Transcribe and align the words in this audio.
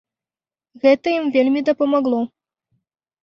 Гэта 0.85 1.07
ім 1.17 1.25
вельмі 1.35 1.61
дапамагло. 1.69 2.21